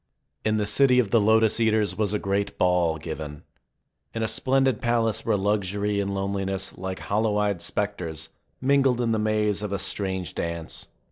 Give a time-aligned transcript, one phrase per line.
[0.43, 3.43] In the city of the Lotus eaters was a great ball given.
[4.15, 8.29] In a splendid palace where luxury and loneliness, like hollow eyed specters,
[8.59, 10.87] mingled in the maze of a strange dance.